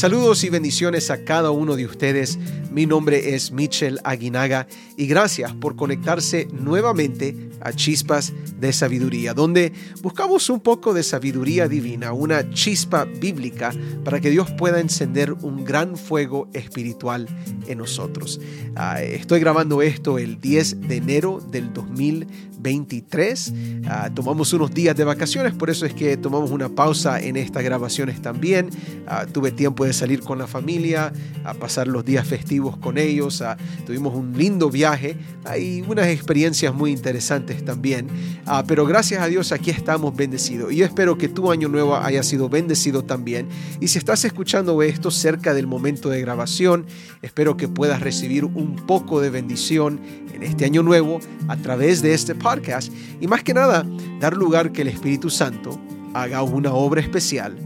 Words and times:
Saludos 0.00 0.44
y 0.44 0.48
bendiciones 0.48 1.10
a 1.10 1.26
cada 1.26 1.50
uno 1.50 1.76
de 1.76 1.84
ustedes. 1.84 2.38
Mi 2.70 2.86
nombre 2.86 3.34
es 3.34 3.50
Michel 3.50 3.98
Aguinaga 4.04 4.68
y 4.96 5.06
gracias 5.06 5.52
por 5.54 5.74
conectarse 5.74 6.46
nuevamente 6.52 7.50
a 7.60 7.72
Chispas 7.72 8.32
de 8.58 8.72
Sabiduría, 8.72 9.34
donde 9.34 9.72
buscamos 10.02 10.48
un 10.50 10.60
poco 10.60 10.94
de 10.94 11.02
sabiduría 11.02 11.66
divina, 11.66 12.12
una 12.12 12.48
chispa 12.50 13.04
bíblica 13.04 13.72
para 14.04 14.20
que 14.20 14.30
Dios 14.30 14.50
pueda 14.52 14.80
encender 14.80 15.32
un 15.32 15.64
gran 15.64 15.96
fuego 15.96 16.48
espiritual 16.52 17.26
en 17.66 17.78
nosotros. 17.78 18.40
Ah, 18.76 19.02
estoy 19.02 19.40
grabando 19.40 19.82
esto 19.82 20.18
el 20.18 20.40
10 20.40 20.82
de 20.82 20.96
enero 20.96 21.40
del 21.50 21.72
2023. 21.72 23.52
Ah, 23.86 24.10
tomamos 24.14 24.52
unos 24.52 24.72
días 24.72 24.96
de 24.96 25.04
vacaciones, 25.04 25.54
por 25.54 25.70
eso 25.70 25.86
es 25.86 25.94
que 25.94 26.16
tomamos 26.16 26.50
una 26.50 26.68
pausa 26.68 27.20
en 27.20 27.36
estas 27.36 27.64
grabaciones 27.64 28.22
también. 28.22 28.70
Ah, 29.06 29.26
tuve 29.30 29.50
tiempo 29.50 29.84
de 29.84 29.92
salir 29.92 30.20
con 30.20 30.38
la 30.38 30.46
familia, 30.46 31.12
a 31.44 31.54
pasar 31.54 31.88
los 31.88 32.04
días 32.04 32.26
festivos 32.26 32.59
con 32.68 32.98
ellos, 32.98 33.42
tuvimos 33.86 34.14
un 34.14 34.36
lindo 34.36 34.70
viaje, 34.70 35.16
hay 35.44 35.82
unas 35.88 36.08
experiencias 36.08 36.74
muy 36.74 36.90
interesantes 36.90 37.64
también, 37.64 38.08
ah, 38.46 38.64
pero 38.66 38.86
gracias 38.86 39.22
a 39.22 39.26
Dios 39.26 39.52
aquí 39.52 39.70
estamos 39.70 40.14
bendecidos 40.14 40.72
y 40.72 40.76
yo 40.76 40.84
espero 40.84 41.16
que 41.16 41.28
tu 41.28 41.50
año 41.50 41.68
nuevo 41.68 41.96
haya 41.96 42.22
sido 42.22 42.48
bendecido 42.48 43.04
también. 43.04 43.48
Y 43.80 43.88
si 43.88 43.98
estás 43.98 44.24
escuchando 44.24 44.82
esto 44.82 45.10
cerca 45.10 45.54
del 45.54 45.66
momento 45.66 46.10
de 46.10 46.20
grabación, 46.20 46.86
espero 47.22 47.56
que 47.56 47.68
puedas 47.68 48.00
recibir 48.00 48.44
un 48.44 48.76
poco 48.86 49.20
de 49.20 49.30
bendición 49.30 50.00
en 50.34 50.42
este 50.42 50.64
año 50.64 50.82
nuevo 50.82 51.20
a 51.48 51.56
través 51.56 52.02
de 52.02 52.14
este 52.14 52.34
podcast. 52.34 52.92
Y 53.20 53.26
más 53.26 53.42
que 53.42 53.54
nada 53.54 53.86
dar 54.20 54.36
lugar 54.36 54.72
que 54.72 54.82
el 54.82 54.88
Espíritu 54.88 55.30
Santo 55.30 55.80
haga 56.14 56.42
una 56.42 56.72
obra 56.72 57.00
especial 57.00 57.56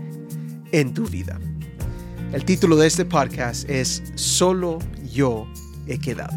en 0.73 0.93
tu 0.93 1.07
vida. 1.07 1.39
El 2.35 2.45
título 2.45 2.75
de 2.75 2.89
este 2.89 3.05
podcast 3.05 3.71
es 3.71 4.03
Solo 4.17 4.81
yo 5.09 5.47
he 5.87 6.01
quedado. 6.01 6.37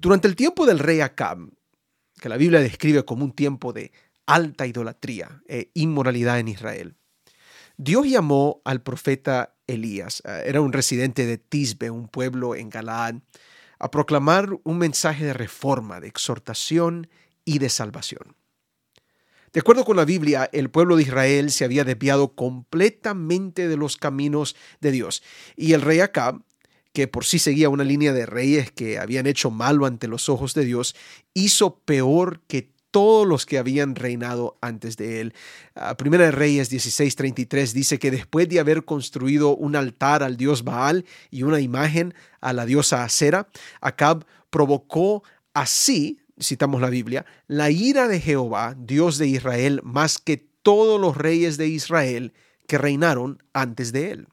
Durante 0.00 0.26
el 0.26 0.34
tiempo 0.34 0.66
del 0.66 0.80
rey 0.80 1.00
Acab, 1.00 1.48
que 2.20 2.28
la 2.28 2.36
Biblia 2.36 2.58
describe 2.58 3.04
como 3.04 3.24
un 3.24 3.30
tiempo 3.30 3.72
de 3.72 3.92
alta 4.26 4.66
idolatría 4.66 5.44
e 5.46 5.70
inmoralidad 5.74 6.40
en 6.40 6.48
Israel, 6.48 6.96
Dios 7.76 8.08
llamó 8.08 8.62
al 8.64 8.82
profeta 8.82 9.54
Elías, 9.68 10.24
eh, 10.24 10.42
era 10.46 10.60
un 10.60 10.72
residente 10.72 11.24
de 11.24 11.38
Tisbe, 11.38 11.92
un 11.92 12.08
pueblo 12.08 12.56
en 12.56 12.68
Galaad, 12.68 13.20
a 13.78 13.90
proclamar 13.92 14.58
un 14.64 14.76
mensaje 14.76 15.24
de 15.24 15.34
reforma, 15.34 16.00
de 16.00 16.08
exhortación 16.08 17.08
y 17.44 17.60
de 17.60 17.68
salvación. 17.68 18.34
De 19.54 19.60
acuerdo 19.60 19.84
con 19.84 19.96
la 19.96 20.04
Biblia, 20.04 20.50
el 20.52 20.68
pueblo 20.68 20.96
de 20.96 21.04
Israel 21.04 21.52
se 21.52 21.64
había 21.64 21.84
desviado 21.84 22.34
completamente 22.34 23.68
de 23.68 23.76
los 23.76 23.96
caminos 23.96 24.56
de 24.80 24.90
Dios. 24.90 25.22
Y 25.54 25.74
el 25.74 25.80
rey 25.80 26.00
Acab, 26.00 26.42
que 26.92 27.06
por 27.06 27.24
sí 27.24 27.38
seguía 27.38 27.68
una 27.68 27.84
línea 27.84 28.12
de 28.12 28.26
reyes 28.26 28.72
que 28.72 28.98
habían 28.98 29.28
hecho 29.28 29.52
malo 29.52 29.86
ante 29.86 30.08
los 30.08 30.28
ojos 30.28 30.54
de 30.54 30.64
Dios, 30.64 30.96
hizo 31.34 31.78
peor 31.78 32.40
que 32.48 32.74
todos 32.90 33.28
los 33.28 33.46
que 33.46 33.58
habían 33.58 33.94
reinado 33.94 34.58
antes 34.60 34.96
de 34.96 35.20
él. 35.20 35.34
Primera 35.98 36.24
de 36.24 36.32
Reyes 36.32 36.68
16:33 36.68 37.72
dice 37.72 38.00
que 38.00 38.10
después 38.10 38.48
de 38.48 38.58
haber 38.58 38.84
construido 38.84 39.54
un 39.54 39.76
altar 39.76 40.24
al 40.24 40.36
dios 40.36 40.64
Baal 40.64 41.04
y 41.30 41.44
una 41.44 41.60
imagen 41.60 42.12
a 42.40 42.52
la 42.52 42.66
diosa 42.66 43.04
Acera, 43.04 43.48
Acab 43.80 44.26
provocó 44.50 45.22
así 45.52 46.18
citamos 46.40 46.80
la 46.80 46.90
Biblia, 46.90 47.24
la 47.46 47.70
ira 47.70 48.08
de 48.08 48.20
Jehová, 48.20 48.74
Dios 48.78 49.18
de 49.18 49.28
Israel, 49.28 49.80
más 49.84 50.18
que 50.18 50.36
todos 50.36 51.00
los 51.00 51.16
reyes 51.16 51.56
de 51.56 51.68
Israel 51.68 52.32
que 52.66 52.78
reinaron 52.78 53.42
antes 53.52 53.92
de 53.92 54.10
él. 54.10 54.28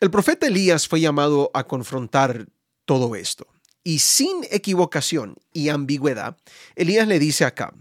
El 0.00 0.10
profeta 0.10 0.48
Elías 0.48 0.88
fue 0.88 1.00
llamado 1.00 1.50
a 1.54 1.64
confrontar 1.64 2.48
todo 2.84 3.14
esto. 3.14 3.46
Y 3.84 4.00
sin 4.00 4.44
equivocación 4.50 5.36
y 5.52 5.68
ambigüedad, 5.68 6.36
Elías 6.74 7.06
le 7.06 7.18
dice 7.18 7.44
acá, 7.44 7.72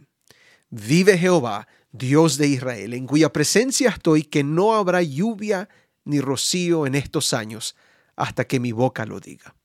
vive 0.70 1.18
Jehová, 1.18 1.68
Dios 1.92 2.38
de 2.38 2.48
Israel, 2.48 2.94
en 2.94 3.06
cuya 3.06 3.34
presencia 3.34 3.90
estoy, 3.90 4.24
que 4.24 4.44
no 4.44 4.76
habrá 4.76 5.02
lluvia 5.02 5.68
ni 6.06 6.22
rocío 6.22 6.86
en 6.86 6.96
estos 6.96 7.34
años, 7.34 7.76
hasta 8.16 8.46
que 8.46 8.60
mi 8.60 8.72
boca 8.72 9.06
lo 9.06 9.20
diga. 9.20 9.56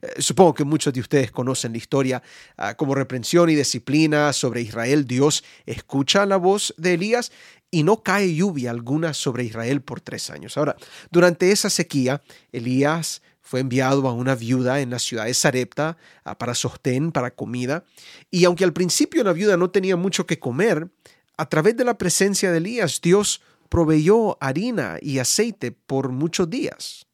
Eh, 0.00 0.20
supongo 0.20 0.54
que 0.54 0.64
muchos 0.64 0.92
de 0.92 1.00
ustedes 1.00 1.30
conocen 1.30 1.72
la 1.72 1.78
historia 1.78 2.22
ah, 2.56 2.74
como 2.74 2.94
reprensión 2.94 3.50
y 3.50 3.54
disciplina 3.54 4.32
sobre 4.32 4.62
Israel. 4.62 5.06
Dios 5.06 5.44
escucha 5.66 6.26
la 6.26 6.36
voz 6.36 6.74
de 6.76 6.94
Elías 6.94 7.32
y 7.70 7.82
no 7.82 8.02
cae 8.02 8.34
lluvia 8.34 8.70
alguna 8.70 9.14
sobre 9.14 9.44
Israel 9.44 9.80
por 9.80 10.00
tres 10.00 10.30
años. 10.30 10.56
Ahora, 10.56 10.76
durante 11.10 11.50
esa 11.50 11.70
sequía, 11.70 12.22
Elías 12.52 13.22
fue 13.40 13.60
enviado 13.60 14.06
a 14.08 14.12
una 14.12 14.34
viuda 14.34 14.80
en 14.80 14.90
la 14.90 14.98
ciudad 14.98 15.24
de 15.24 15.34
Sarepta 15.34 15.96
ah, 16.24 16.38
para 16.38 16.54
sostén, 16.54 17.12
para 17.12 17.34
comida, 17.34 17.84
y 18.30 18.44
aunque 18.44 18.64
al 18.64 18.72
principio 18.72 19.24
la 19.24 19.32
viuda 19.32 19.56
no 19.56 19.70
tenía 19.70 19.96
mucho 19.96 20.26
que 20.26 20.38
comer, 20.38 20.88
a 21.36 21.48
través 21.48 21.76
de 21.76 21.84
la 21.84 21.98
presencia 21.98 22.52
de 22.52 22.58
Elías, 22.58 23.00
Dios 23.02 23.42
proveyó 23.68 24.36
harina 24.42 24.98
y 25.00 25.18
aceite 25.18 25.72
por 25.72 26.10
muchos 26.10 26.48
días, 26.48 27.06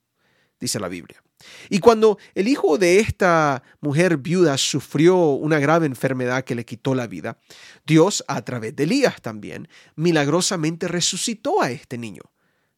dice 0.60 0.80
la 0.80 0.88
Biblia. 0.88 1.22
Y 1.69 1.78
cuando 1.78 2.19
el 2.34 2.49
hijo 2.49 2.78
de 2.78 3.00
esta 3.00 3.62
mujer 3.81 4.16
viuda 4.16 4.59
sufrió 4.59 5.16
una 5.16 5.59
grave 5.59 5.87
enfermedad 5.87 6.44
que 6.44 6.54
le 6.54 6.65
quitó 6.65 6.94
la 6.94 7.06
vida, 7.06 7.38
Dios, 7.87 8.25
a 8.28 8.43
través 8.43 8.75
de 8.75 8.84
Elías 8.84 9.21
también, 9.22 9.69
milagrosamente 9.94 10.88
resucitó 10.88 11.62
a 11.62 11.71
este 11.71 11.99
niño, 11.99 12.22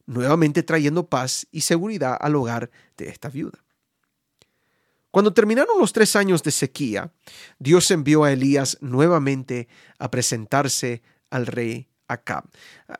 nuevamente 0.05 0.63
trayendo 0.63 1.07
paz 1.07 1.47
y 1.51 1.61
seguridad 1.61 2.17
al 2.19 2.35
hogar 2.35 2.69
de 2.97 3.09
esta 3.09 3.29
viuda. 3.29 3.63
Cuando 5.11 5.33
terminaron 5.33 5.77
los 5.77 5.91
tres 5.91 6.15
años 6.15 6.41
de 6.41 6.51
sequía, 6.51 7.11
Dios 7.59 7.91
envió 7.91 8.23
a 8.23 8.31
Elías 8.31 8.77
nuevamente 8.79 9.67
a 9.99 10.09
presentarse 10.09 11.03
al 11.29 11.47
rey 11.47 11.90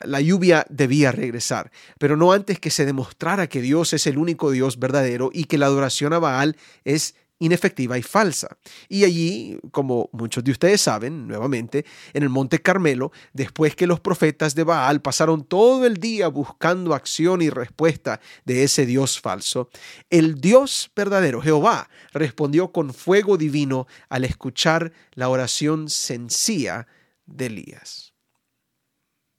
la 0.04 0.20
lluvia 0.20 0.64
debía 0.68 1.12
regresar, 1.12 1.70
pero 1.98 2.16
no 2.16 2.32
antes 2.32 2.58
que 2.58 2.70
se 2.70 2.86
demostrara 2.86 3.48
que 3.48 3.60
Dios 3.60 3.92
es 3.92 4.06
el 4.06 4.18
único 4.18 4.50
Dios 4.50 4.78
verdadero 4.78 5.30
y 5.32 5.44
que 5.44 5.58
la 5.58 5.66
adoración 5.66 6.12
a 6.12 6.18
Baal 6.18 6.56
es 6.84 7.14
inefectiva 7.42 7.98
y 7.98 8.02
falsa. 8.02 8.56
Y 8.88 9.04
allí, 9.04 9.58
como 9.72 10.08
muchos 10.12 10.44
de 10.44 10.52
ustedes 10.52 10.80
saben, 10.80 11.26
nuevamente, 11.26 11.84
en 12.12 12.22
el 12.22 12.28
Monte 12.28 12.62
Carmelo, 12.62 13.10
después 13.32 13.74
que 13.74 13.88
los 13.88 13.98
profetas 13.98 14.54
de 14.54 14.62
Baal 14.62 15.02
pasaron 15.02 15.44
todo 15.44 15.84
el 15.84 15.96
día 15.96 16.28
buscando 16.28 16.94
acción 16.94 17.42
y 17.42 17.50
respuesta 17.50 18.20
de 18.44 18.62
ese 18.62 18.86
Dios 18.86 19.20
falso, 19.20 19.70
el 20.08 20.40
Dios 20.40 20.92
verdadero, 20.94 21.42
Jehová, 21.42 21.90
respondió 22.12 22.70
con 22.70 22.94
fuego 22.94 23.36
divino 23.36 23.88
al 24.08 24.24
escuchar 24.24 24.92
la 25.14 25.28
oración 25.28 25.88
sencilla 25.88 26.86
de 27.26 27.46
Elías. 27.46 28.11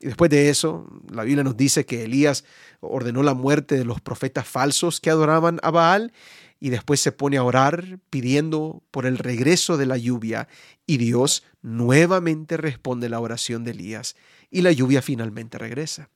Y 0.03 0.07
después 0.07 0.29
de 0.29 0.49
eso, 0.49 0.85
la 1.09 1.23
Biblia 1.23 1.45
nos 1.45 1.55
dice 1.55 1.85
que 1.85 2.03
Elías 2.03 2.43
ordenó 2.81 3.23
la 3.23 3.35
muerte 3.35 3.77
de 3.77 3.85
los 3.85 4.01
profetas 4.01 4.45
falsos 4.45 4.99
que 4.99 5.09
adoraban 5.09 5.61
a 5.63 5.71
Baal 5.71 6.11
y 6.59 6.71
después 6.71 6.99
se 6.99 7.13
pone 7.13 7.37
a 7.37 7.43
orar 7.45 7.99
pidiendo 8.09 8.83
por 8.91 9.05
el 9.05 9.17
regreso 9.17 9.77
de 9.77 9.85
la 9.85 9.95
lluvia 9.95 10.49
y 10.85 10.97
Dios 10.97 11.45
nuevamente 11.61 12.57
responde 12.57 13.07
la 13.07 13.21
oración 13.21 13.63
de 13.63 13.71
Elías 13.71 14.17
y 14.51 14.61
la 14.61 14.73
lluvia 14.73 15.01
finalmente 15.01 15.57
regresa. 15.57 16.09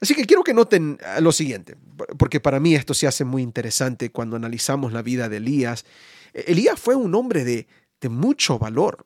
Así 0.00 0.14
que 0.14 0.24
quiero 0.24 0.44
que 0.44 0.54
noten 0.54 0.98
lo 1.20 1.32
siguiente, 1.32 1.76
porque 2.16 2.38
para 2.38 2.60
mí 2.60 2.76
esto 2.76 2.94
se 2.94 3.08
hace 3.08 3.24
muy 3.24 3.42
interesante 3.42 4.12
cuando 4.12 4.36
analizamos 4.36 4.92
la 4.92 5.02
vida 5.02 5.28
de 5.28 5.38
Elías. 5.38 5.84
Elías 6.32 6.78
fue 6.78 6.94
un 6.94 7.12
hombre 7.16 7.42
de, 7.42 7.66
de 8.00 8.08
mucho 8.08 8.56
valor, 8.60 9.04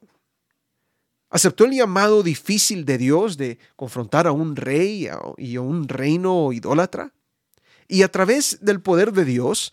Aceptó 1.30 1.64
el 1.64 1.72
llamado 1.72 2.22
difícil 2.22 2.84
de 2.84 2.98
Dios 2.98 3.36
de 3.36 3.58
confrontar 3.76 4.26
a 4.26 4.32
un 4.32 4.56
rey 4.56 5.08
y 5.38 5.56
a 5.56 5.60
un 5.60 5.88
reino 5.88 6.52
idólatra. 6.52 7.12
Y 7.86 8.02
a 8.02 8.10
través 8.10 8.58
del 8.60 8.80
poder 8.80 9.12
de 9.12 9.24
Dios, 9.24 9.72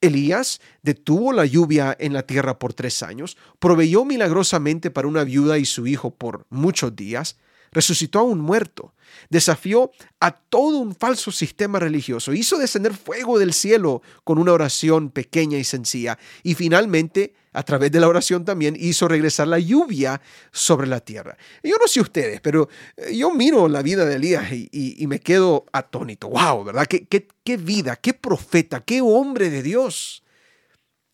Elías 0.00 0.60
detuvo 0.82 1.32
la 1.32 1.46
lluvia 1.46 1.96
en 1.98 2.12
la 2.12 2.22
tierra 2.22 2.58
por 2.58 2.74
tres 2.74 3.02
años, 3.02 3.36
proveyó 3.58 4.04
milagrosamente 4.04 4.90
para 4.90 5.08
una 5.08 5.24
viuda 5.24 5.58
y 5.58 5.64
su 5.64 5.86
hijo 5.86 6.10
por 6.14 6.46
muchos 6.50 6.94
días, 6.94 7.36
resucitó 7.72 8.20
a 8.20 8.22
un 8.22 8.40
muerto, 8.40 8.94
desafió 9.30 9.90
a 10.20 10.32
todo 10.32 10.78
un 10.78 10.94
falso 10.94 11.30
sistema 11.32 11.78
religioso, 11.78 12.32
hizo 12.32 12.58
descender 12.58 12.94
fuego 12.94 13.38
del 13.38 13.52
cielo 13.52 14.02
con 14.24 14.38
una 14.38 14.52
oración 14.52 15.10
pequeña 15.10 15.58
y 15.58 15.64
sencilla 15.64 16.18
y 16.42 16.54
finalmente, 16.54 17.34
a 17.52 17.62
través 17.62 17.90
de 17.90 18.00
la 18.00 18.08
oración 18.08 18.44
también, 18.44 18.76
hizo 18.78 19.08
regresar 19.08 19.48
la 19.48 19.58
lluvia 19.58 20.20
sobre 20.52 20.86
la 20.86 21.00
tierra. 21.00 21.36
Yo 21.62 21.76
no 21.80 21.88
sé 21.88 22.00
ustedes, 22.00 22.40
pero 22.40 22.68
eh, 22.96 23.16
yo 23.16 23.32
miro 23.32 23.68
la 23.68 23.82
vida 23.82 24.04
de 24.04 24.16
Elías 24.16 24.52
y, 24.52 25.06
me 25.08 25.20
quedo 25.20 25.64
atónito. 25.72 26.28
¡Wow! 26.28 26.64
¿Verdad? 26.64 26.86
¿Qué, 26.86 27.06
qué 27.06 27.56
vida, 27.56 27.96
qué 27.96 28.12
profeta, 28.12 28.80
qué 28.80 29.00
hombre 29.00 29.50
de 29.50 29.62
Dios 29.62 30.22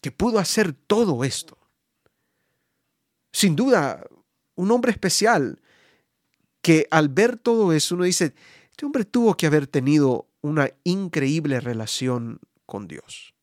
que 0.05 0.11
pudo 0.11 0.39
hacer 0.39 0.75
todo 0.75 1.25
esto. 1.25 1.56
sin 3.33 3.56
duda, 3.56 4.06
un 4.55 4.71
hombre 4.71 4.93
especial 4.93 5.62
que 6.64 6.88
al 6.90 7.11
ver 7.11 7.37
todo 7.37 7.75
eso 7.75 7.94
uno 7.94 8.05
dice, 8.05 8.34
este 8.70 8.87
hombre 8.87 9.05
tuvo 9.05 9.37
que 9.37 9.46
haber 9.46 9.66
tenido 9.66 10.31
una 10.40 10.70
increíble 10.82 11.61
relación 11.61 12.40
con 12.64 12.88
Dios. 12.88 13.34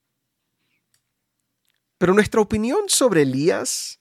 Pero 2.00 2.15
nuestra 2.15 2.41
opinión 2.41 2.79
sobre 2.88 3.21
Elías 3.21 4.00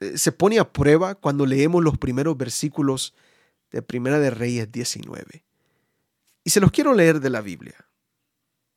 eh, 0.00 0.16
se 0.16 0.32
pone 0.32 0.58
a 0.58 0.72
prueba 0.72 1.16
cuando 1.16 1.44
leemos 1.44 1.84
los 1.84 1.98
primeros 1.98 2.34
versículos 2.38 3.12
de 3.70 3.82
Primera 3.82 4.18
de 4.18 4.30
Reyes 4.30 4.72
19. 4.72 5.44
Y 6.44 6.48
se 6.48 6.60
los 6.60 6.70
quiero 6.70 6.94
leer 6.94 7.20
de 7.20 7.28
la 7.28 7.42
Biblia. 7.42 7.76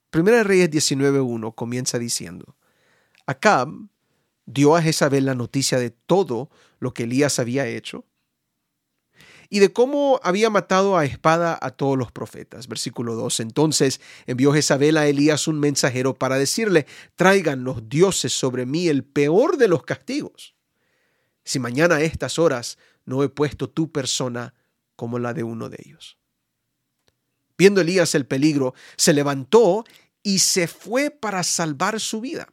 Primera 0.10 0.40
de 0.40 0.44
Reyes 0.44 0.70
19.1 0.70 1.56
comienza 1.56 1.98
diciendo, 1.98 2.58
Acab 3.26 3.70
dio 4.46 4.76
a 4.76 4.82
Jezabel 4.82 5.24
la 5.24 5.36
noticia 5.36 5.80
de 5.80 5.92
todo 5.92 6.50
lo 6.80 6.94
que 6.94 7.04
Elías 7.04 7.40
había 7.40 7.66
hecho 7.66 8.04
y 9.50 9.60
de 9.60 9.72
cómo 9.72 10.20
había 10.24 10.50
matado 10.50 10.98
a 10.98 11.06
espada 11.06 11.58
a 11.62 11.72
todos 11.72 11.98
los 11.98 12.12
profetas. 12.12 12.68
Versículo 12.68 13.16
2. 13.16 13.40
Entonces 13.40 14.02
envió 14.26 14.54
Jezabel 14.54 14.98
a 14.98 15.08
Elías 15.08 15.48
un 15.48 15.60
mensajero 15.60 16.14
para 16.14 16.38
decirle, 16.38 16.86
traigan 17.16 17.64
los 17.64 17.90
dioses 17.90 18.34
sobre 18.34 18.66
mí 18.66 18.88
el 18.88 19.04
peor 19.04 19.58
de 19.58 19.68
los 19.68 19.84
castigos. 19.84 20.56
Si 21.44 21.60
mañana 21.60 21.96
a 21.96 22.02
estas 22.02 22.40
horas 22.40 22.78
no 23.06 23.24
he 23.24 23.30
puesto 23.30 23.70
tu 23.70 23.92
persona 23.92 24.54
como 24.96 25.20
la 25.20 25.34
de 25.34 25.44
uno 25.44 25.70
de 25.70 25.78
ellos. 25.86 26.18
Viendo 27.58 27.82
Elías 27.82 28.14
el 28.16 28.26
peligro, 28.26 28.74
se 28.98 29.14
levantó 29.14 29.86
y 30.22 30.40
se 30.40 30.68
fue 30.68 31.10
para 31.10 31.42
salvar 31.44 32.00
su 32.00 32.22
vida. 32.22 32.50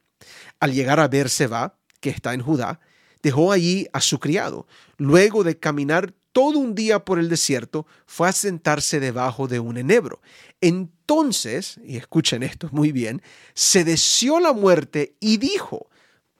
Al 0.61 0.73
llegar 0.73 1.01
a 1.01 1.09
Berseba, 1.09 1.77
que 2.01 2.11
está 2.11 2.33
en 2.35 2.41
Judá, 2.41 2.81
dejó 3.23 3.53
allí 3.53 3.89
a 3.93 4.01
su 4.01 4.21
criado. 4.21 4.67
Luego 4.97 5.43
de 5.45 5.59
caminar 5.59 6.15
todo 6.35 6.59
un 6.59 6.75
día 6.75 7.05
por 7.05 7.21
el 7.21 7.29
desierto, 7.29 7.87
fue 8.07 8.29
a 8.29 8.33
sentarse 8.33 8.99
debajo 8.99 9.47
de 9.47 9.61
un 9.61 9.77
enebro. 9.77 10.21
Entonces, 10.61 11.79
y 11.87 11.97
escuchen 11.97 12.43
esto 12.43 12.69
muy 12.73 12.91
bien, 12.91 13.23
se 13.55 13.85
deseó 13.85 14.41
la 14.41 14.53
muerte 14.53 15.17
y 15.21 15.37
dijo, 15.37 15.89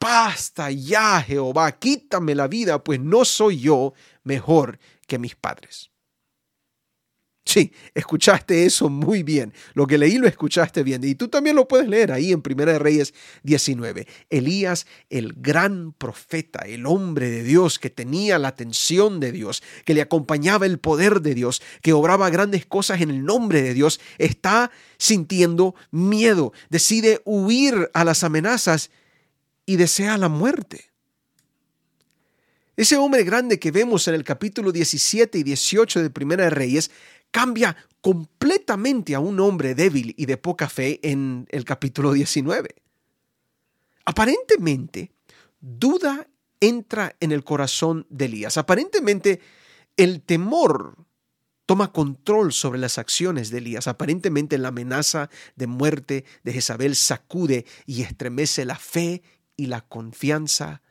basta 0.01 0.73
ya, 0.73 1.23
Jehová, 1.23 1.71
quítame 1.79 2.35
la 2.35 2.49
vida, 2.49 2.83
pues 2.83 2.99
no 2.99 3.25
soy 3.25 3.61
yo 3.61 3.95
mejor 4.25 4.81
que 5.07 5.21
mis 5.21 5.37
padres. 5.37 5.91
Sí, 7.47 7.73
escuchaste 7.95 8.65
eso 8.65 8.89
muy 8.89 9.23
bien. 9.23 9.53
Lo 9.75 9.87
que 9.87 9.99
leí 9.99 10.17
lo 10.17 10.27
escuchaste 10.27 10.83
bien. 10.83 11.05
Y 11.05 11.15
tú 11.15 11.29
también 11.29 11.57
lo 11.57 11.69
puedes 11.69 11.87
leer 11.89 12.11
ahí 12.11 12.33
en 12.33 12.41
Primera 12.41 12.73
de 12.73 12.79
Reyes 12.79 13.13
19. 13.43 14.07
Elías, 14.31 14.87
el 15.11 15.35
gran 15.35 15.93
profeta, 15.93 16.61
el 16.61 16.87
hombre 16.87 17.31
de 17.31 17.43
Dios 17.43 17.79
que 17.79 17.91
tenía 17.91 18.39
la 18.39 18.49
atención 18.49 19.21
de 19.21 19.31
Dios, 19.31 19.63
que 19.85 19.93
le 19.93 20.01
acompañaba 20.01 20.65
el 20.65 20.79
poder 20.79 21.21
de 21.21 21.35
Dios, 21.35 21.61
que 21.83 21.93
obraba 21.93 22.31
grandes 22.31 22.65
cosas 22.65 23.03
en 23.03 23.11
el 23.11 23.25
nombre 23.25 23.61
de 23.61 23.75
Dios, 23.75 24.01
está 24.17 24.71
sintiendo 24.97 25.75
miedo. 25.91 26.55
Decide 26.71 27.21
huir 27.27 27.91
a 27.93 28.05
las 28.05 28.25
amenazas 28.25 28.91
y 29.67 29.77
desea 29.77 30.17
la 30.17 30.31
muerte. 30.31 30.87
Ese 32.77 32.97
hombre 32.97 33.23
grande 33.23 33.61
que 33.61 33.71
vemos 33.71 34.09
en 34.09 34.15
el 34.15 34.25
capítulo 34.25 34.73
17 34.73 35.39
y 35.39 35.43
18 35.45 36.03
de 36.03 36.11
Primera 36.11 36.45
de 36.45 36.51
Reyes 36.51 36.91
cambia 37.35 37.77
completamente 38.01 39.17
a 39.17 39.19
un 39.19 39.41
hombre 39.41 39.75
débil 39.75 40.15
y 40.17 40.27
de 40.27 40.37
poca 40.37 40.69
fe 40.69 41.01
en 41.03 41.49
el 41.51 41.65
capítulo 41.65 42.13
19. 42.13 42.77
Aparentemente, 44.05 45.11
duda 45.61 46.29
entra 46.61 47.17
en 47.19 47.33
el 47.33 47.43
corazón 47.43 48.07
de 48.09 48.27
Elías. 48.27 48.57
Aparentemente, 48.57 49.41
el 49.97 50.23
temor 50.23 50.97
toma 51.67 51.91
control 51.91 52.53
sobre 52.53 52.79
las 52.79 52.99
acciones 52.99 53.51
de 53.51 53.59
Elías. 53.59 53.89
Aparentemente, 53.89 54.57
la 54.57 54.69
amenaza 54.69 55.29
de 55.57 55.67
muerte 55.67 56.25
de 56.45 56.53
Jezabel 56.53 56.95
sacude 56.95 57.67
y 57.85 58.03
estremece 58.03 58.65
la 58.65 58.77
fe 58.77 59.25
y 59.57 59.67
la 59.67 59.81
confianza 59.81 60.83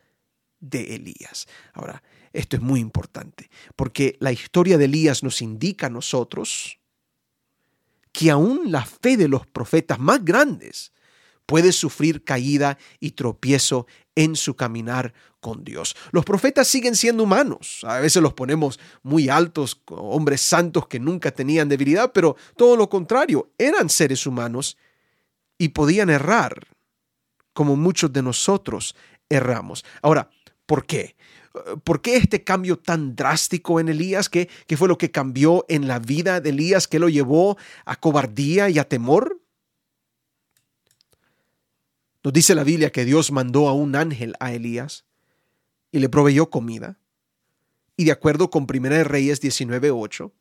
de 0.60 0.94
Elías. 0.94 1.48
Ahora, 1.72 2.02
esto 2.34 2.56
es 2.56 2.62
muy 2.62 2.80
importante, 2.80 3.48
porque 3.76 4.16
la 4.20 4.32
historia 4.32 4.76
de 4.76 4.86
Elías 4.86 5.22
nos 5.22 5.40
indica 5.40 5.86
a 5.86 5.90
nosotros 5.90 6.78
que 8.12 8.30
aún 8.30 8.70
la 8.70 8.84
fe 8.84 9.16
de 9.16 9.28
los 9.28 9.46
profetas 9.46 9.98
más 9.98 10.24
grandes 10.24 10.92
puede 11.46 11.72
sufrir 11.72 12.24
caída 12.24 12.76
y 13.00 13.12
tropiezo 13.12 13.86
en 14.14 14.34
su 14.34 14.56
caminar 14.56 15.14
con 15.40 15.62
Dios. 15.62 15.94
Los 16.10 16.24
profetas 16.24 16.66
siguen 16.66 16.96
siendo 16.96 17.22
humanos. 17.22 17.80
A 17.84 18.00
veces 18.00 18.22
los 18.22 18.34
ponemos 18.34 18.80
muy 19.02 19.28
altos, 19.28 19.80
hombres 19.86 20.40
santos 20.40 20.88
que 20.88 20.98
nunca 20.98 21.30
tenían 21.30 21.68
debilidad, 21.68 22.12
pero 22.12 22.36
todo 22.56 22.76
lo 22.76 22.88
contrario, 22.88 23.50
eran 23.58 23.88
seres 23.90 24.26
humanos 24.26 24.76
y 25.56 25.68
podían 25.68 26.10
errar, 26.10 26.66
como 27.52 27.76
muchos 27.76 28.12
de 28.12 28.22
nosotros 28.22 28.96
erramos. 29.28 29.84
Ahora, 30.02 30.30
¿por 30.66 30.86
qué? 30.86 31.14
¿Por 31.84 32.02
qué 32.02 32.16
este 32.16 32.42
cambio 32.42 32.78
tan 32.78 33.14
drástico 33.14 33.78
en 33.78 33.88
Elías? 33.88 34.28
¿Qué, 34.28 34.48
¿Qué, 34.66 34.76
fue 34.76 34.88
lo 34.88 34.98
que 34.98 35.12
cambió 35.12 35.64
en 35.68 35.86
la 35.86 36.00
vida 36.00 36.40
de 36.40 36.50
Elías 36.50 36.88
que 36.88 36.98
lo 36.98 37.08
llevó 37.08 37.56
a 37.84 37.94
cobardía 37.94 38.70
y 38.70 38.80
a 38.80 38.88
temor? 38.88 39.40
Nos 42.24 42.32
dice 42.32 42.56
la 42.56 42.64
Biblia 42.64 42.90
que 42.90 43.04
Dios 43.04 43.30
mandó 43.30 43.68
a 43.68 43.72
un 43.72 43.94
ángel 43.94 44.34
a 44.40 44.52
Elías 44.52 45.04
y 45.92 46.00
le 46.00 46.08
proveyó 46.08 46.50
comida. 46.50 46.98
Y 47.96 48.04
de 48.04 48.12
acuerdo 48.12 48.50
con 48.50 48.66
1 48.68 49.04
Reyes 49.04 49.40
19:8, 49.40 50.32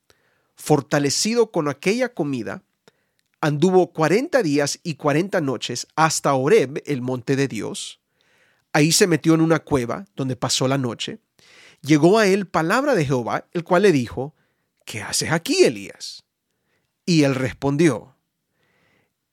fortalecido 0.55 1.51
con 1.51 1.67
aquella 1.67 2.09
comida, 2.09 2.63
anduvo 3.39 3.93
40 3.93 4.41
días 4.41 4.79
y 4.81 4.95
40 4.95 5.41
noches 5.41 5.85
hasta 5.95 6.33
Oreb, 6.33 6.81
el 6.87 7.03
monte 7.03 7.35
de 7.35 7.47
Dios 7.47 8.02
Ahí 8.73 8.91
se 8.91 9.07
metió 9.07 9.35
en 9.35 9.41
una 9.41 9.59
cueva 9.59 10.05
donde 10.15 10.35
pasó 10.35 10.67
la 10.67 10.79
noche. 10.79 11.19
Llegó 11.81 12.17
a 12.17 12.25
él 12.25 12.47
palabra 12.47 12.95
de 12.95 13.05
Jehová, 13.05 13.47
el 13.51 13.63
cual 13.63 13.83
le 13.83 13.91
dijo, 13.91 14.35
¿qué 14.83 15.03
haces 15.03 15.31
aquí, 15.31 15.63
Elías? 15.63 16.23
Y 17.05 17.23
él 17.23 17.35
respondió, 17.35 18.15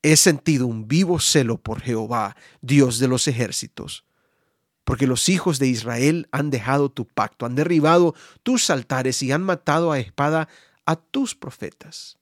he 0.03 0.15
sentido 0.15 0.67
un 0.67 0.87
vivo 0.87 1.19
celo 1.19 1.57
por 1.57 1.81
Jehová, 1.81 2.35
Dios 2.61 2.99
de 2.99 3.07
los 3.07 3.27
ejércitos, 3.27 4.05
porque 4.83 5.07
los 5.07 5.27
hijos 5.29 5.57
de 5.59 5.67
Israel 5.67 6.27
han 6.31 6.49
dejado 6.49 6.91
tu 6.91 7.07
pacto, 7.07 7.45
han 7.45 7.55
derribado 7.55 8.13
tus 8.43 8.69
altares 8.69 9.23
y 9.23 9.31
han 9.31 9.43
matado 9.43 9.91
a 9.91 9.99
espada 9.99 10.49
a 10.85 10.95
tus 10.95 11.35
profetas. 11.35 12.17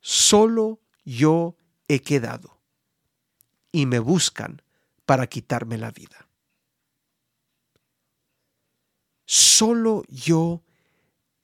Solo 0.00 0.80
yo 1.04 1.56
he 1.88 2.00
quedado, 2.00 2.60
y 3.72 3.86
me 3.86 3.98
buscan 3.98 4.62
para 5.06 5.26
quitarme 5.26 5.78
la 5.78 5.90
vida. 5.90 6.28
Solo 9.26 10.04
yo 10.08 10.62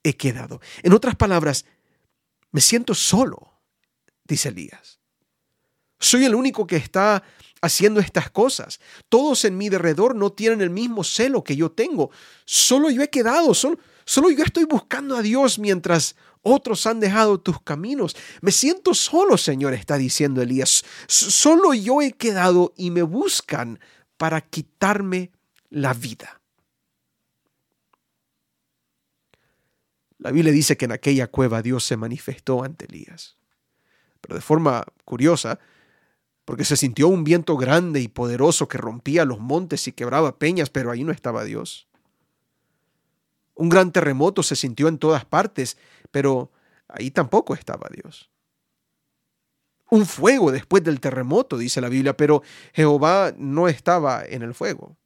he 0.02 0.16
quedado. 0.16 0.60
En 0.82 0.92
otras 0.92 1.16
palabras, 1.16 1.64
me 2.52 2.60
siento 2.60 2.94
solo, 2.94 3.60
dice 4.24 4.48
Elías. 4.48 4.98
Soy 5.98 6.24
el 6.24 6.34
único 6.34 6.66
que 6.66 6.76
está 6.76 7.22
haciendo 7.60 8.00
estas 8.00 8.30
cosas. 8.30 8.80
Todos 9.08 9.44
en 9.44 9.56
mi 9.58 9.68
derredor 9.68 10.14
no 10.14 10.32
tienen 10.32 10.62
el 10.62 10.70
mismo 10.70 11.04
celo 11.04 11.44
que 11.44 11.56
yo 11.56 11.70
tengo. 11.70 12.10
Solo 12.44 12.90
yo 12.90 13.02
he 13.02 13.10
quedado, 13.10 13.52
solo 14.04 14.30
yo 14.30 14.44
estoy 14.44 14.64
buscando 14.64 15.16
a 15.16 15.22
Dios 15.22 15.58
mientras 15.58 16.16
otros 16.42 16.86
han 16.86 17.00
dejado 17.00 17.40
tus 17.40 17.60
caminos. 17.62 18.16
Me 18.40 18.52
siento 18.52 18.94
solo, 18.94 19.36
Señor, 19.36 19.74
está 19.74 19.98
diciendo 19.98 20.40
Elías. 20.40 20.84
Solo 21.06 21.74
yo 21.74 22.00
he 22.00 22.12
quedado 22.12 22.72
y 22.76 22.90
me 22.90 23.02
buscan 23.02 23.78
para 24.16 24.40
quitarme 24.40 25.32
la 25.68 25.94
vida. 25.94 26.40
La 30.18 30.30
Biblia 30.30 30.52
dice 30.52 30.76
que 30.76 30.84
en 30.84 30.92
aquella 30.92 31.28
cueva 31.28 31.62
Dios 31.62 31.84
se 31.84 31.96
manifestó 31.96 32.62
ante 32.62 32.84
Elías. 32.86 33.36
Pero 34.20 34.34
de 34.34 34.42
forma 34.42 34.84
curiosa, 35.04 35.58
porque 36.44 36.64
se 36.64 36.76
sintió 36.76 37.08
un 37.08 37.24
viento 37.24 37.56
grande 37.56 38.00
y 38.00 38.08
poderoso 38.08 38.68
que 38.68 38.76
rompía 38.76 39.24
los 39.24 39.40
montes 39.40 39.86
y 39.88 39.92
quebraba 39.92 40.38
peñas, 40.38 40.68
pero 40.68 40.90
ahí 40.90 41.04
no 41.04 41.12
estaba 41.12 41.44
Dios. 41.44 41.89
Un 43.60 43.68
gran 43.68 43.92
terremoto 43.92 44.42
se 44.42 44.56
sintió 44.56 44.88
en 44.88 44.96
todas 44.96 45.26
partes, 45.26 45.76
pero 46.10 46.50
ahí 46.88 47.10
tampoco 47.10 47.52
estaba 47.52 47.90
Dios. 47.94 48.30
Un 49.90 50.06
fuego 50.06 50.50
después 50.50 50.82
del 50.82 50.98
terremoto, 50.98 51.58
dice 51.58 51.82
la 51.82 51.90
Biblia, 51.90 52.16
pero 52.16 52.42
Jehová 52.72 53.34
no 53.36 53.68
estaba 53.68 54.24
en 54.24 54.40
el 54.40 54.54
fuego. 54.54 54.96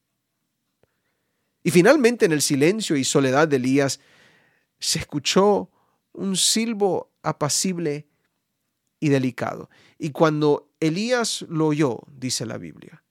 Y 1.65 1.73
finalmente 1.73 2.27
en 2.27 2.33
el 2.33 2.43
silencio 2.43 2.95
y 2.95 3.03
soledad 3.03 3.49
de 3.49 3.57
Elías 3.57 3.99
se 4.79 5.01
escuchó 5.01 5.69
un 6.13 6.37
silbo 6.37 7.11
apacible 7.25 8.07
y 9.01 9.09
delicado. 9.09 9.69
Y 9.99 10.11
cuando 10.11 10.71
Elías 10.79 11.45
lo 11.49 11.67
oyó, 11.67 12.03
dice 12.07 12.47
la 12.47 12.59
Biblia, 12.59 13.03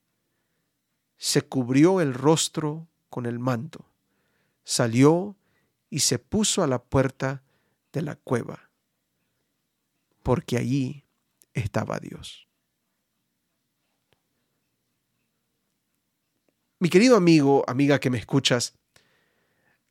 se 1.18 1.42
cubrió 1.42 2.00
el 2.00 2.14
rostro 2.14 2.88
con 3.10 3.26
el 3.26 3.38
manto, 3.38 3.93
salió 4.64 5.36
y 5.90 6.00
se 6.00 6.18
puso 6.18 6.62
a 6.62 6.66
la 6.66 6.82
puerta 6.82 7.42
de 7.92 8.02
la 8.02 8.16
cueva, 8.16 8.70
porque 10.22 10.56
allí 10.56 11.04
estaba 11.52 12.00
Dios. 12.00 12.48
Mi 16.80 16.88
querido 16.88 17.16
amigo, 17.16 17.64
amiga 17.68 18.00
que 18.00 18.10
me 18.10 18.18
escuchas, 18.18 18.74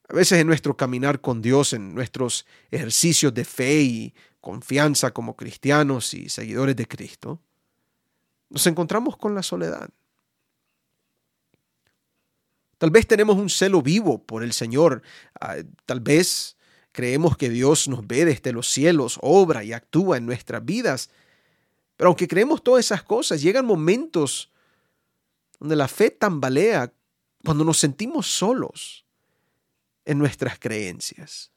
a 0.10 0.14
veces 0.14 0.40
en 0.40 0.48
nuestro 0.48 0.76
caminar 0.76 1.22
con 1.22 1.42
Dios, 1.42 1.74
en 1.74 1.96
nuestros 1.96 2.46
ejercicios 2.70 3.34
de 3.34 3.46
fe 3.46 3.82
y 3.82 4.14
confianza 4.42 5.12
como 5.12 5.36
cristianos 5.36 6.14
y 6.14 6.28
seguidores 6.30 6.76
de 6.76 6.88
Cristo, 6.88 7.42
nos 8.50 8.68
encontramos 8.68 9.18
con 9.18 9.34
la 9.34 9.42
soledad. 9.42 9.90
Tal 12.84 12.92
vez 12.92 13.08
tenemos 13.08 13.38
un 13.38 13.50
celo 13.50 13.82
vivo 13.82 14.22
por 14.22 14.44
el 14.44 14.52
Señor, 14.52 15.04
ah, 15.40 15.56
tal 15.86 16.02
vez 16.02 16.58
creemos 16.92 17.38
que 17.38 17.50
Dios 17.50 17.88
nos 17.88 18.06
ve 18.06 18.26
desde 18.26 18.52
los 18.52 18.68
cielos, 18.68 19.20
obra 19.22 19.64
y 19.64 19.72
actúa 19.72 20.18
en 20.18 20.26
nuestras 20.26 20.66
vidas, 20.66 21.10
pero 21.96 22.10
aunque 22.10 22.28
creemos 22.28 22.62
todas 22.62 22.84
esas 22.84 23.02
cosas, 23.02 23.42
llegan 23.42 23.66
momentos 23.66 24.52
donde 25.62 25.78
la 25.78 25.88
fe 25.88 26.12
tambalea 26.12 26.92
cuando 27.46 27.64
nos 27.64 27.80
sentimos 27.80 28.28
solos 28.28 29.06
en 30.04 30.18
nuestras 30.18 30.60
creencias. 30.60 31.54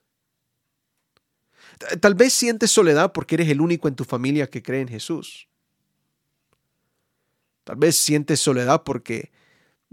Tal 2.00 2.14
vez 2.14 2.34
sientes 2.34 2.70
soledad 2.70 3.10
porque 3.10 3.34
eres 3.34 3.48
el 3.48 3.60
único 3.60 3.88
en 3.88 3.96
tu 3.96 4.04
familia 4.04 4.48
que 4.48 4.62
cree 4.62 4.82
en 4.82 4.88
Jesús. 4.88 5.48
Tal 7.64 7.74
vez 7.74 7.96
sientes 7.96 8.38
soledad 8.38 8.84
porque 8.84 9.32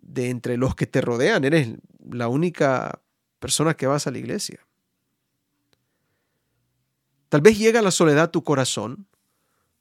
de 0.03 0.29
entre 0.29 0.57
los 0.57 0.75
que 0.75 0.85
te 0.85 1.01
rodean 1.01 1.43
eres 1.43 1.69
la 2.11 2.27
única 2.27 3.01
persona 3.39 3.73
que 3.73 3.87
vas 3.87 4.05
a 4.05 4.11
la 4.11 4.19
iglesia. 4.19 4.59
Tal 7.29 7.41
vez 7.41 7.57
llega 7.57 7.81
la 7.81 7.91
soledad 7.91 8.25
a 8.25 8.31
tu 8.31 8.43
corazón 8.43 9.07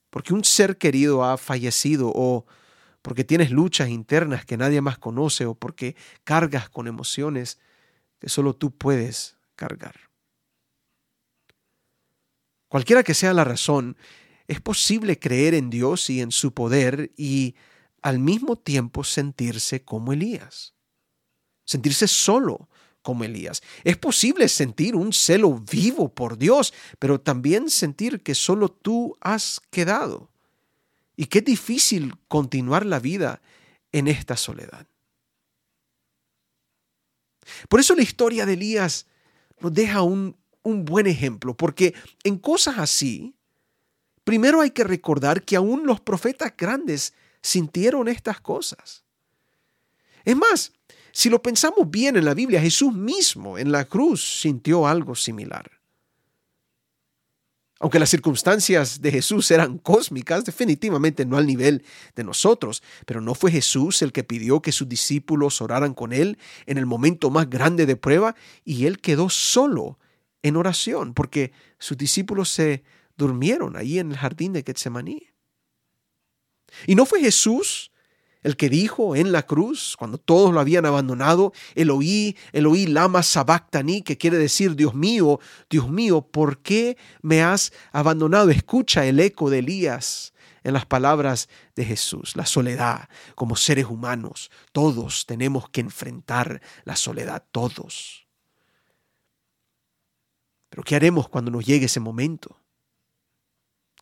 porque 0.09 0.33
un 0.33 0.43
ser 0.43 0.77
querido 0.77 1.23
ha 1.23 1.37
fallecido 1.37 2.11
o 2.13 2.45
porque 3.01 3.23
tienes 3.23 3.51
luchas 3.51 3.89
internas 3.89 4.45
que 4.45 4.57
nadie 4.57 4.81
más 4.81 4.97
conoce 4.97 5.45
o 5.45 5.53
porque 5.53 5.95
cargas 6.23 6.69
con 6.69 6.87
emociones 6.87 7.59
que 8.19 8.29
solo 8.29 8.55
tú 8.55 8.71
puedes 8.71 9.37
cargar. 9.55 9.95
Cualquiera 12.69 13.03
que 13.03 13.13
sea 13.13 13.33
la 13.33 13.43
razón, 13.43 13.97
es 14.47 14.61
posible 14.61 15.19
creer 15.19 15.53
en 15.53 15.69
Dios 15.69 16.09
y 16.09 16.21
en 16.21 16.31
su 16.31 16.53
poder 16.53 17.11
y 17.17 17.55
al 18.03 18.19
mismo 18.19 18.55
tiempo 18.55 19.03
sentirse 19.03 19.83
como 19.83 20.13
Elías, 20.13 20.75
sentirse 21.65 22.07
solo 22.07 22.69
como 23.01 23.23
Elías. 23.23 23.61
Es 23.83 23.97
posible 23.97 24.47
sentir 24.47 24.95
un 24.95 25.11
celo 25.11 25.59
vivo 25.59 26.13
por 26.13 26.37
Dios, 26.37 26.73
pero 26.99 27.19
también 27.19 27.69
sentir 27.69 28.21
que 28.21 28.35
solo 28.35 28.69
tú 28.69 29.17
has 29.19 29.59
quedado. 29.71 30.29
Y 31.15 31.25
qué 31.25 31.41
difícil 31.41 32.15
continuar 32.27 32.85
la 32.85 32.99
vida 32.99 33.41
en 33.91 34.07
esta 34.07 34.37
soledad. 34.37 34.87
Por 37.67 37.79
eso 37.79 37.95
la 37.95 38.03
historia 38.03 38.45
de 38.45 38.53
Elías 38.53 39.07
nos 39.59 39.73
deja 39.73 40.01
un 40.01 40.37
un 40.63 40.85
buen 40.85 41.07
ejemplo, 41.07 41.55
porque 41.55 41.93
en 42.23 42.37
cosas 42.37 42.79
así, 42.79 43.35
primero 44.23 44.61
hay 44.61 44.71
que 44.71 44.83
recordar 44.83 45.43
que 45.43 45.55
aún 45.55 45.85
los 45.85 45.99
profetas 45.99 46.53
grandes 46.57 47.13
sintieron 47.43 48.07
estas 48.07 48.41
cosas. 48.41 49.03
Es 50.25 50.35
más, 50.35 50.71
si 51.11 51.29
lo 51.29 51.43
pensamos 51.43 51.91
bien 51.91 52.17
en 52.17 52.25
la 52.25 52.33
Biblia, 52.33 52.59
Jesús 52.59 52.91
mismo 52.91 53.59
en 53.59 53.71
la 53.71 53.85
cruz 53.85 54.41
sintió 54.41 54.87
algo 54.87 55.13
similar. 55.13 55.69
Aunque 57.79 57.99
las 57.99 58.09
circunstancias 58.09 59.01
de 59.01 59.11
Jesús 59.11 59.51
eran 59.51 59.77
cósmicas, 59.77 60.45
definitivamente 60.45 61.25
no 61.25 61.37
al 61.37 61.45
nivel 61.45 61.83
de 62.15 62.23
nosotros, 62.23 62.81
pero 63.05 63.19
no 63.19 63.35
fue 63.35 63.51
Jesús 63.51 64.01
el 64.01 64.13
que 64.13 64.23
pidió 64.23 64.61
que 64.61 64.71
sus 64.71 64.87
discípulos 64.87 65.61
oraran 65.61 65.93
con 65.93 66.13
él 66.13 66.37
en 66.65 66.77
el 66.77 66.85
momento 66.85 67.29
más 67.29 67.49
grande 67.49 67.85
de 67.85 67.97
prueba 67.97 68.35
y 68.63 68.85
él 68.85 69.01
quedó 69.01 69.29
solo 69.29 69.99
en 70.43 70.55
oración, 70.55 71.13
porque 71.13 71.51
sus 71.77 71.97
discípulos 71.97 72.47
se 72.49 72.83
durmieron 73.17 73.75
ahí 73.75 73.99
en 73.99 74.11
el 74.11 74.17
jardín 74.17 74.53
de 74.53 74.63
Getsemaní. 74.63 75.32
Y 76.87 76.95
no 76.95 77.05
fue 77.05 77.19
Jesús 77.19 77.91
el 78.43 78.57
que 78.57 78.69
dijo 78.69 79.15
en 79.15 79.31
la 79.31 79.43
cruz, 79.43 79.95
cuando 79.97 80.17
todos 80.17 80.53
lo 80.53 80.59
habían 80.59 80.85
abandonado, 80.85 81.53
Eloí, 81.75 82.35
Eloí 82.51 82.87
lama 82.87 83.23
sabactani, 83.23 84.01
que 84.01 84.17
quiere 84.17 84.37
decir, 84.37 84.75
Dios 84.75 84.93
mío, 84.93 85.39
Dios 85.69 85.89
mío, 85.89 86.21
¿por 86.21 86.57
qué 86.59 86.97
me 87.21 87.41
has 87.41 87.71
abandonado? 87.91 88.49
Escucha 88.49 89.05
el 89.05 89.19
eco 89.19 89.49
de 89.49 89.59
Elías 89.59 90.33
en 90.63 90.73
las 90.73 90.85
palabras 90.85 91.49
de 91.75 91.85
Jesús, 91.85 92.35
la 92.35 92.45
soledad. 92.45 93.07
Como 93.35 93.55
seres 93.55 93.85
humanos, 93.85 94.51
todos 94.71 95.25
tenemos 95.25 95.69
que 95.69 95.81
enfrentar 95.81 96.61
la 96.83 96.97
soledad, 96.97 97.45
todos. 97.51 98.27
Pero 100.69 100.83
¿qué 100.83 100.95
haremos 100.95 101.29
cuando 101.29 101.51
nos 101.51 101.65
llegue 101.65 101.85
ese 101.85 101.99
momento? 101.99 102.62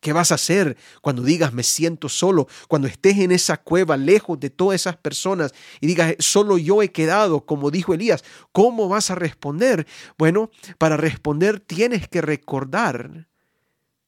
¿Qué 0.02 0.14
vas 0.14 0.32
a 0.32 0.36
hacer 0.36 0.78
cuando 1.02 1.22
digas 1.22 1.54
me 1.54 1.64
siento 1.64 2.10
solo? 2.10 2.48
Cuando 2.68 2.88
estés 2.88 3.20
en 3.20 3.32
esa 3.32 3.58
cueva 3.58 3.96
lejos 3.98 4.40
de 4.40 4.50
todas 4.50 4.82
esas 4.82 4.98
personas 4.98 5.54
y 5.80 5.88
digas 5.88 6.16
solo 6.20 6.58
yo 6.58 6.82
he 6.82 6.92
quedado, 6.92 7.46
como 7.46 7.72
dijo 7.72 7.94
Elías, 7.94 8.24
¿cómo 8.52 8.90
vas 8.90 9.12
a 9.12 9.16
responder? 9.16 9.86
Bueno, 10.18 10.50
para 10.80 10.98
responder 10.98 11.60
tienes 11.60 12.08
que 12.08 12.22
recordar 12.22 13.30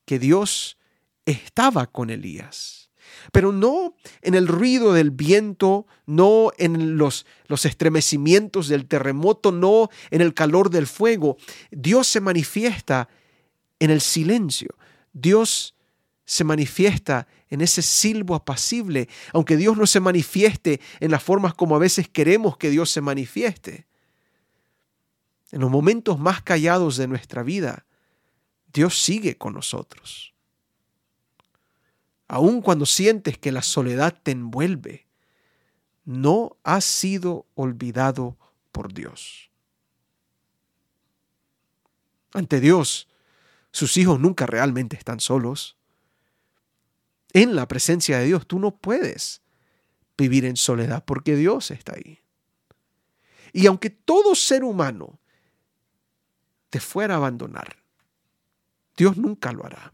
que 0.06 0.18
Dios 0.18 0.78
estaba 1.26 1.86
con 1.86 2.10
Elías 2.10 2.84
pero 3.32 3.52
no 3.52 3.96
en 4.22 4.34
el 4.34 4.48
ruido 4.48 4.94
del 4.94 5.12
viento, 5.12 5.86
no 6.06 6.52
en 6.58 6.98
los, 6.98 7.26
los 7.48 7.66
estremecimientos 7.66 8.68
del 8.68 8.88
terremoto, 8.88 9.52
no 9.52 9.90
en 10.12 10.22
el 10.22 10.34
calor 10.34 10.70
del 10.70 10.88
fuego. 10.88 11.38
Dios 11.72 12.08
se 12.08 12.22
manifiesta 12.22 13.10
en 13.80 13.92
el 13.92 14.02
silencio. 14.02 14.76
Dios 15.14 15.73
se 16.26 16.44
manifiesta 16.44 17.28
en 17.50 17.62
ese 17.62 17.82
silbo 17.82 18.36
apacible, 18.36 19.10
aunque 19.34 19.58
Dios 19.58 19.78
no 19.78 19.86
se 19.86 20.00
manifieste 20.00 20.80
en 21.00 21.12
las 21.12 21.24
formas 21.24 21.54
como 21.54 21.76
a 21.76 21.80
veces 21.80 22.08
queremos 22.08 22.58
que 22.58 22.70
Dios 22.70 22.90
se 22.90 23.02
manifieste. 23.02 23.86
En 25.52 25.62
los 25.62 25.70
momentos 25.70 26.20
más 26.20 26.42
callados 26.42 26.98
de 26.98 27.08
nuestra 27.08 27.44
vida, 27.44 27.86
Dios 28.72 28.98
sigue 28.98 29.38
con 29.38 29.54
nosotros 29.54 30.34
aun 32.34 32.62
cuando 32.62 32.88
sientes 32.88 33.38
que 33.38 33.52
la 33.52 33.62
soledad 33.62 34.18
te 34.24 34.32
envuelve, 34.32 35.06
no 36.04 36.58
has 36.64 36.84
sido 36.84 37.46
olvidado 37.54 38.38
por 38.72 38.92
Dios. 38.92 39.52
Ante 42.34 42.60
Dios, 42.60 43.08
sus 43.72 43.98
hijos 43.98 44.20
nunca 44.20 44.48
realmente 44.48 44.96
están 44.96 45.20
solos. 45.20 45.78
En 47.34 47.56
la 47.56 47.68
presencia 47.68 48.20
de 48.20 48.26
Dios 48.26 48.48
tú 48.48 48.60
no 48.60 48.78
puedes 48.78 49.42
vivir 50.18 50.46
en 50.46 50.56
soledad 50.56 51.04
porque 51.04 51.36
Dios 51.36 51.72
está 51.72 51.94
ahí. 51.96 52.20
Y 53.52 53.66
aunque 53.66 53.90
todo 53.90 54.36
ser 54.36 54.64
humano 54.64 55.20
te 56.70 56.80
fuera 56.80 57.16
a 57.16 57.18
abandonar, 57.18 57.78
Dios 58.96 59.18
nunca 59.18 59.52
lo 59.52 59.66
hará. 59.66 59.94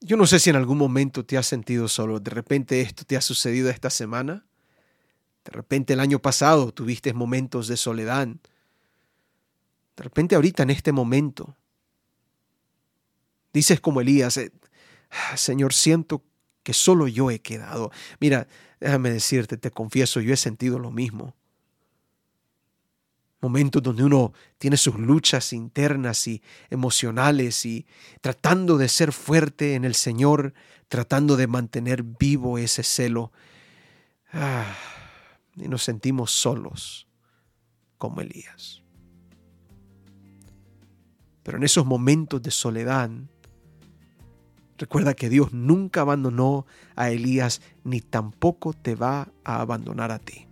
Yo 0.00 0.16
no 0.16 0.26
sé 0.26 0.38
si 0.38 0.50
en 0.50 0.56
algún 0.56 0.78
momento 0.78 1.24
te 1.24 1.36
has 1.36 1.46
sentido 1.46 1.88
solo. 1.88 2.20
De 2.20 2.30
repente 2.30 2.80
esto 2.80 3.04
te 3.04 3.16
ha 3.16 3.20
sucedido 3.20 3.68
esta 3.68 3.90
semana. 3.90 4.46
De 5.44 5.50
repente 5.50 5.94
el 5.94 6.00
año 6.00 6.20
pasado 6.20 6.72
tuviste 6.72 7.12
momentos 7.12 7.66
de 7.66 7.76
soledad. 7.76 8.28
De 8.28 10.02
repente 10.04 10.36
ahorita 10.36 10.62
en 10.62 10.70
este 10.70 10.92
momento. 10.92 11.56
Dices 13.52 13.80
como 13.80 14.00
Elías, 14.00 14.36
eh, 14.36 14.52
Señor, 15.36 15.72
siento 15.74 16.24
que 16.62 16.74
solo 16.74 17.08
yo 17.08 17.30
he 17.30 17.40
quedado. 17.40 17.90
Mira, 18.20 18.46
déjame 18.80 19.10
decirte, 19.10 19.56
te 19.56 19.70
confieso, 19.70 20.20
yo 20.20 20.34
he 20.34 20.36
sentido 20.36 20.78
lo 20.78 20.90
mismo 20.90 21.34
momentos 23.40 23.82
donde 23.82 24.04
uno 24.04 24.32
tiene 24.58 24.76
sus 24.76 24.96
luchas 24.96 25.52
internas 25.52 26.26
y 26.26 26.42
emocionales 26.70 27.64
y 27.66 27.86
tratando 28.20 28.76
de 28.78 28.88
ser 28.88 29.12
fuerte 29.12 29.74
en 29.74 29.84
el 29.84 29.94
Señor, 29.94 30.54
tratando 30.88 31.36
de 31.36 31.46
mantener 31.46 32.02
vivo 32.02 32.58
ese 32.58 32.82
celo. 32.82 33.32
Ah, 34.32 34.74
y 35.56 35.68
nos 35.68 35.84
sentimos 35.84 36.32
solos 36.32 37.06
como 37.96 38.20
Elías. 38.20 38.82
Pero 41.42 41.58
en 41.58 41.64
esos 41.64 41.86
momentos 41.86 42.42
de 42.42 42.50
soledad, 42.50 43.10
recuerda 44.78 45.14
que 45.14 45.28
Dios 45.28 45.52
nunca 45.52 46.02
abandonó 46.02 46.66
a 46.96 47.10
Elías 47.10 47.60
ni 47.84 48.00
tampoco 48.00 48.72
te 48.72 48.94
va 48.94 49.28
a 49.44 49.60
abandonar 49.60 50.10
a 50.12 50.18
ti. 50.18 50.46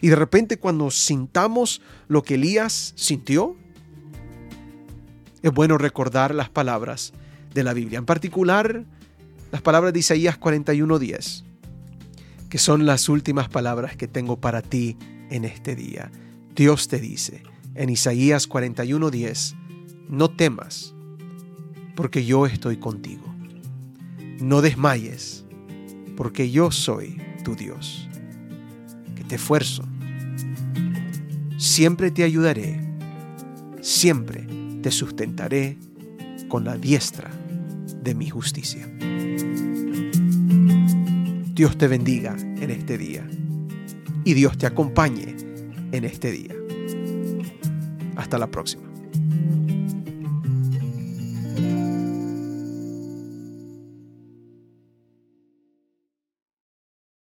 Y 0.00 0.08
de 0.08 0.16
repente 0.16 0.58
cuando 0.58 0.90
sintamos 0.90 1.80
lo 2.08 2.22
que 2.22 2.34
Elías 2.34 2.92
sintió, 2.96 3.56
es 5.42 5.52
bueno 5.52 5.78
recordar 5.78 6.34
las 6.34 6.48
palabras 6.48 7.12
de 7.54 7.64
la 7.64 7.74
Biblia, 7.74 7.98
en 7.98 8.06
particular 8.06 8.84
las 9.50 9.62
palabras 9.62 9.92
de 9.92 10.00
Isaías 10.00 10.38
41:10, 10.38 11.44
que 12.48 12.58
son 12.58 12.86
las 12.86 13.08
últimas 13.08 13.48
palabras 13.48 13.96
que 13.96 14.08
tengo 14.08 14.40
para 14.40 14.62
ti 14.62 14.96
en 15.30 15.44
este 15.44 15.76
día. 15.76 16.10
Dios 16.54 16.88
te 16.88 16.98
dice 16.98 17.42
en 17.74 17.90
Isaías 17.90 18.48
41:10, 18.48 19.54
no 20.08 20.30
temas, 20.30 20.91
porque 21.94 22.24
yo 22.24 22.46
estoy 22.46 22.76
contigo. 22.76 23.22
No 24.40 24.62
desmayes, 24.62 25.44
porque 26.16 26.50
yo 26.50 26.70
soy 26.70 27.20
tu 27.44 27.54
Dios, 27.54 28.08
que 29.14 29.24
te 29.24 29.36
esfuerzo. 29.36 29.84
Siempre 31.58 32.10
te 32.10 32.24
ayudaré, 32.24 32.80
siempre 33.80 34.46
te 34.82 34.90
sustentaré 34.90 35.78
con 36.48 36.64
la 36.64 36.76
diestra 36.76 37.30
de 38.02 38.14
mi 38.14 38.28
justicia. 38.28 38.86
Dios 41.54 41.78
te 41.78 41.86
bendiga 41.86 42.36
en 42.38 42.70
este 42.70 42.98
día 42.98 43.28
y 44.24 44.34
Dios 44.34 44.58
te 44.58 44.66
acompañe 44.66 45.36
en 45.92 46.04
este 46.04 46.32
día. 46.32 46.54
Hasta 48.16 48.38
la 48.38 48.48
próxima. 48.48 48.81